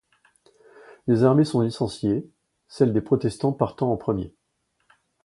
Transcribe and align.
Les 1.05 1.21
armées 1.25 1.43
sont 1.45 1.61
licenciées, 1.61 2.27
celle 2.67 2.91
des 2.91 3.01
protestants 3.01 3.53
partant 3.53 3.91
en 3.93 3.97
premier. 3.97 4.33